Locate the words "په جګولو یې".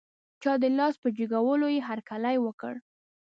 1.03-1.81